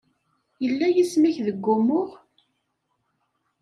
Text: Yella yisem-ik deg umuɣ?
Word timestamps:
Yella 0.63 0.87
yisem-ik 0.89 1.37
deg 1.47 1.65
umuɣ? 1.75 2.09